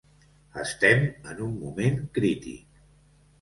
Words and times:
Estem 0.61 1.05
en 1.33 1.43
un 1.49 1.53
moment 1.65 2.01
crític. 2.17 2.83